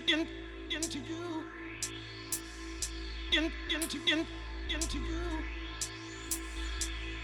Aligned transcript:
in, 0.00 0.02
into 0.10 0.14
in, 0.14 0.26
into 0.74 0.98
you, 0.98 1.44
in, 3.32 3.52
into 3.70 3.98
in, 4.06 4.26
into 4.68 4.98
you, 4.98 5.20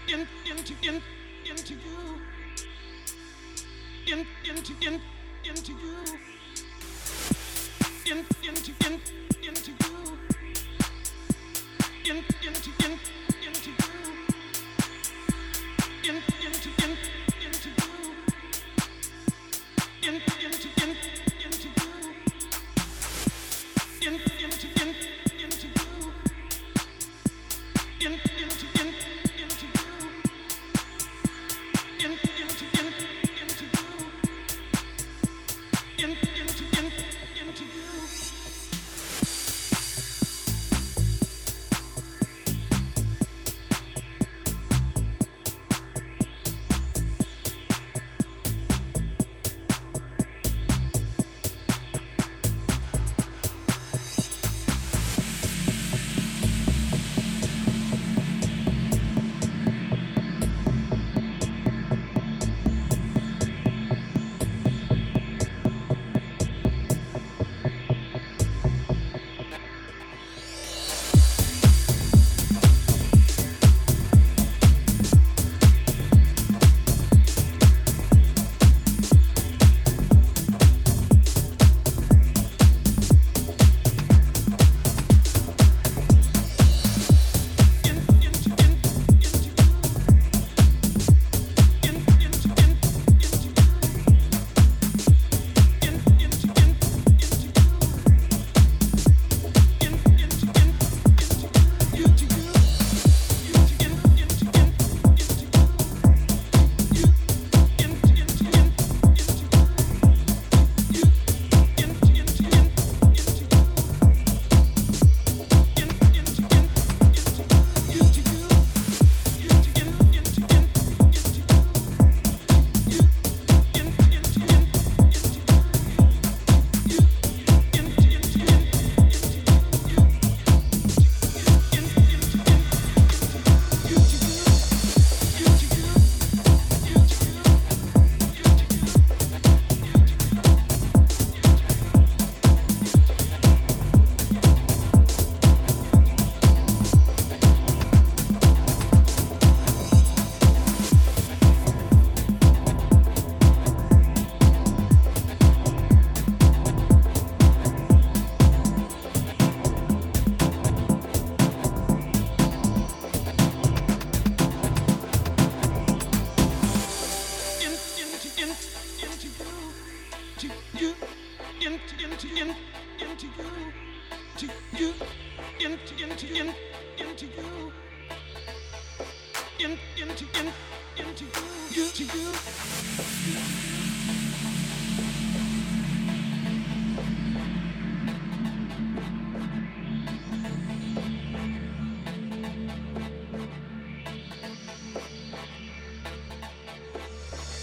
in, 0.07 0.27
into 0.45 0.73
in, 0.83 1.01
into 1.49 1.73
you, 1.73 2.21
in, 4.07 4.25
into 4.49 4.73
in, 4.87 5.01
into 5.43 5.71
you, 5.73 5.97
in, 8.05 8.25
into 8.43 8.73
in, 8.87 9.01
into 9.43 9.71
you, 9.71 10.17
in, 12.05 12.17
into 12.47 12.71
in, 12.83 12.99
into 13.45 13.69
you, 13.71 13.89
in, 16.03 16.15
into 16.45 16.69
in, 16.83 16.97
into 17.41 17.69
you, 17.69 18.13
in, 20.03 20.13
into 20.13 20.40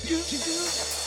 do, 0.08 0.16
do, 0.16 0.38
do. 0.38 0.97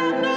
na 0.00 0.20
na 0.22 0.29